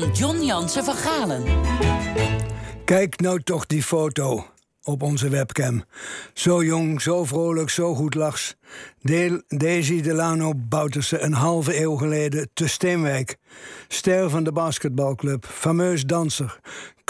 [0.00, 1.44] van John Jansen van Galen.
[2.84, 4.46] Kijk nou toch die foto
[4.82, 5.84] op onze webcam.
[6.34, 8.56] Zo jong, zo vrolijk, zo goed lachs.
[9.48, 13.36] Daisy Delano Bouterse een halve eeuw geleden te Steenwijk.
[13.88, 16.60] Ster van de basketbalclub, fameus danser,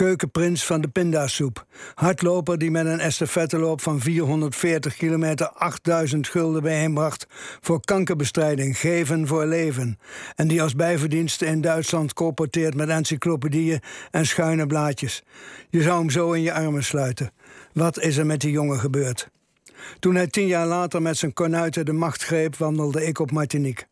[0.01, 1.67] keukenprins van de pindasoep.
[1.95, 7.27] Hardloper die met een estafetteloop van 440 kilometer 8000 gulden bijeenbracht
[7.61, 9.99] voor kankerbestrijding, geven voor leven.
[10.35, 15.23] En die als bijverdienste in Duitsland colporteert met encyclopedieën en schuine blaadjes.
[15.71, 17.33] Je zou hem zo in je armen sluiten.
[17.73, 19.29] Wat is er met die jongen gebeurd?
[19.99, 23.87] Toen hij tien jaar later met zijn kornuiten de macht greep, wandelde ik op Martinique.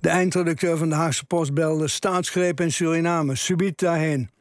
[0.00, 4.32] De eindredacteur van de Haagse Post belde staatsgreep in Suriname, subiet daarheen.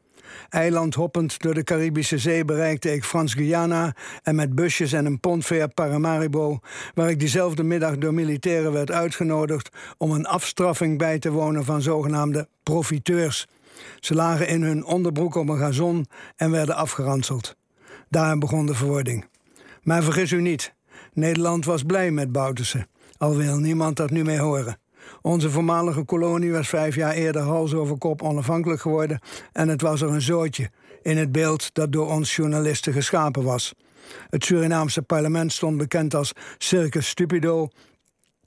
[0.50, 6.60] Eilandhoppend door de Caribische Zee bereikte ik Frans-Guyana en met busjes en een pontveer Paramaribo,
[6.94, 11.82] waar ik diezelfde middag door militairen werd uitgenodigd om een afstraffing bij te wonen van
[11.82, 13.48] zogenaamde profiteurs.
[14.00, 17.56] Ze lagen in hun onderbroek op een gazon en werden afgeranseld.
[18.10, 19.26] Daar begon de verwording.
[19.84, 20.74] Maar vergis u niet,
[21.14, 24.78] Nederland was blij met Bouterse, al wil niemand dat nu mee horen.
[25.22, 29.20] Onze voormalige kolonie was vijf jaar eerder hals over kop onafhankelijk geworden
[29.52, 30.70] en het was er een zootje
[31.02, 33.74] in het beeld dat door ons journalisten geschapen was.
[34.30, 37.70] Het Surinaamse parlement stond bekend als Circus Stupido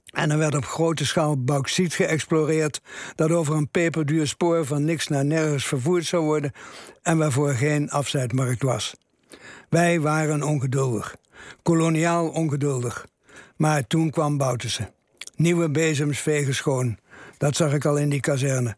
[0.05, 2.81] en er werd op grote schaal bauxiet geëxploreerd,
[3.15, 6.51] dat over een peperduur spoor van niks naar nergens vervoerd zou worden
[7.01, 8.95] en waarvoor geen afzetmarkt was.
[9.69, 11.15] Wij waren ongeduldig,
[11.61, 13.05] koloniaal ongeduldig.
[13.55, 14.96] Maar toen kwam Bouterse.
[15.37, 16.97] Nieuwe bezems vegen schoon.
[17.37, 18.75] Dat zag ik al in die kazerne.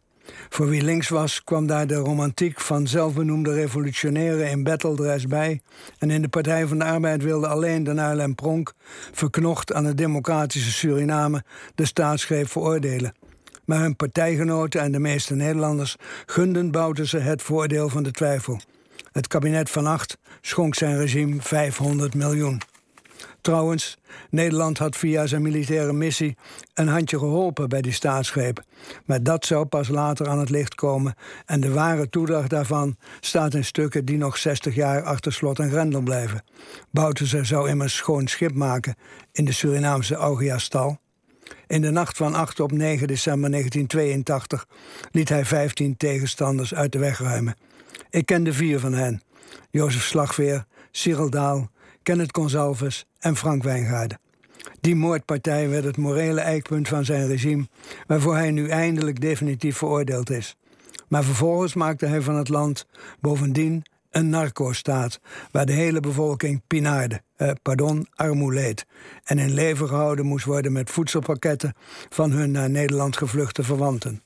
[0.49, 5.61] Voor wie links was, kwam daar de romantiek van zelfbenoemde revolutionairen in battledress bij.
[5.97, 8.73] En in de Partij van de Arbeid wilde alleen de Nuil en Pronk,
[9.11, 11.43] verknocht aan het democratische Suriname,
[11.75, 13.13] de staatsgreep veroordelen.
[13.65, 18.59] Maar hun partijgenoten en de meeste Nederlanders gunden Bouterse het voordeel van de twijfel.
[19.11, 22.61] Het kabinet van Acht schonk zijn regime 500 miljoen.
[23.41, 23.97] Trouwens,
[24.29, 26.37] Nederland had via zijn militaire missie
[26.73, 28.63] een handje geholpen bij die staatsgreep.
[29.05, 31.15] Maar dat zou pas later aan het licht komen
[31.45, 35.69] en de ware toedracht daarvan staat in stukken die nog 60 jaar achter slot en
[35.69, 36.43] grendel blijven.
[36.91, 38.95] Bouterse zou immers schoon schip maken
[39.31, 40.99] in de Surinaamse Augiastal.
[41.67, 44.67] In de nacht van 8 op 9 december 1982
[45.11, 47.55] liet hij 15 tegenstanders uit de weg ruimen.
[48.09, 49.21] Ik kende vier van hen:
[49.69, 51.69] Jozef Slagveer, Cyril Daal,
[52.03, 54.19] Kenneth Gonsalves en Frank Wijngaarden.
[54.81, 57.67] Die moordpartij werd het morele eikpunt van zijn regime,
[58.07, 60.55] waarvoor hij nu eindelijk definitief veroordeeld is.
[61.07, 62.85] Maar vervolgens maakte hij van het land
[63.19, 65.19] bovendien een narco-staat,
[65.51, 68.85] waar de hele bevolking pinaarde, eh, pardon, armoe leed,
[69.23, 71.73] en in leven gehouden moest worden met voedselpakketten
[72.09, 74.23] van hun naar Nederland gevluchte verwanten.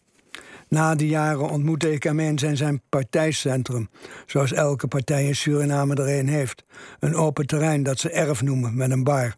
[0.73, 3.89] Na die jaren ontmoette ik hem eens in zijn partijcentrum,
[4.25, 6.63] zoals elke partij in Suriname er een heeft.
[6.99, 9.35] Een open terrein dat ze erf noemen, met een bar.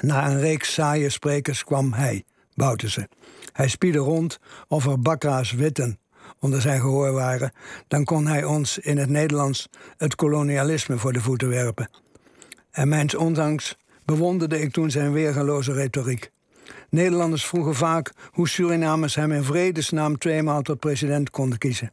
[0.00, 2.24] Na een reeks saaie sprekers kwam hij,
[2.54, 3.08] Bouterse.
[3.52, 5.98] Hij spiedde rond of er bakka's witten
[6.40, 7.52] onder zijn gehoor waren.
[7.88, 11.90] Dan kon hij ons in het Nederlands het kolonialisme voor de voeten werpen.
[12.70, 16.30] En mijns ondanks bewonderde ik toen zijn weergaloze retoriek.
[16.90, 21.92] Nederlanders vroegen vaak hoe Surinamers hem in vredesnaam tweemaal tot president konden kiezen.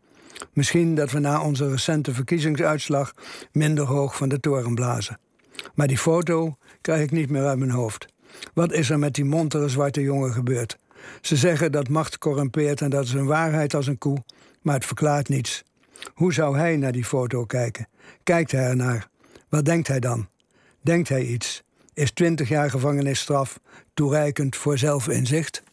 [0.54, 3.14] Misschien dat we na onze recente verkiezingsuitslag
[3.52, 5.20] minder hoog van de toren blazen.
[5.76, 8.06] Maar die foto krijg ik niet meer uit mijn hoofd.
[8.54, 10.78] Wat is er met die montere zwarte jongen gebeurd?
[11.22, 14.24] Ze zeggen dat macht corrumpeert en dat is een waarheid als een koe,
[14.62, 15.64] maar het verklaart niets.
[16.14, 17.88] Hoe zou hij naar die foto kijken?
[18.24, 19.08] Kijkt hij ernaar?
[19.50, 20.28] Wat denkt hij dan?
[20.82, 21.64] Denkt hij iets?
[21.94, 23.60] Is 20 jaar gevangenisstraf
[23.94, 25.64] toereikend voor zelfinzicht?